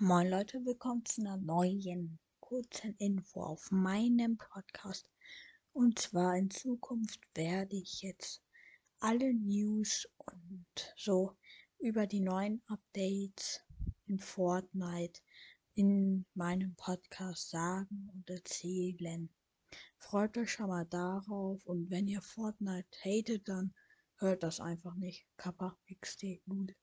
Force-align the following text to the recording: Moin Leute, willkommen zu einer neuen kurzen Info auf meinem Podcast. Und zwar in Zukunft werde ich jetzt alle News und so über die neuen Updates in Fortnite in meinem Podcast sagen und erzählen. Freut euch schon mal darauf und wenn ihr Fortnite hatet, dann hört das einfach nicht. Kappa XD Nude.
Moin 0.00 0.30
Leute, 0.30 0.64
willkommen 0.64 1.04
zu 1.04 1.22
einer 1.22 1.38
neuen 1.38 2.20
kurzen 2.38 2.94
Info 2.98 3.42
auf 3.42 3.72
meinem 3.72 4.36
Podcast. 4.36 5.10
Und 5.72 5.98
zwar 5.98 6.36
in 6.36 6.50
Zukunft 6.50 7.18
werde 7.34 7.74
ich 7.74 8.02
jetzt 8.02 8.40
alle 9.00 9.34
News 9.34 10.08
und 10.18 10.94
so 10.96 11.36
über 11.80 12.06
die 12.06 12.20
neuen 12.20 12.62
Updates 12.68 13.60
in 14.06 14.20
Fortnite 14.20 15.20
in 15.74 16.24
meinem 16.32 16.76
Podcast 16.76 17.50
sagen 17.50 18.08
und 18.14 18.30
erzählen. 18.30 19.28
Freut 19.98 20.38
euch 20.38 20.52
schon 20.52 20.68
mal 20.68 20.86
darauf 20.86 21.66
und 21.66 21.90
wenn 21.90 22.06
ihr 22.06 22.22
Fortnite 22.22 22.86
hatet, 23.04 23.48
dann 23.48 23.74
hört 24.18 24.44
das 24.44 24.60
einfach 24.60 24.94
nicht. 24.94 25.26
Kappa 25.36 25.76
XD 25.92 26.40
Nude. 26.46 26.76